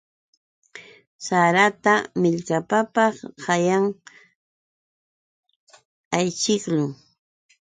[1.25, 3.85] Sarata millkapapaq qanyan
[6.17, 6.91] ayćhiqlun.